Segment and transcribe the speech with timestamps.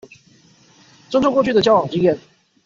[1.11, 2.17] 尊重過去的交往經驗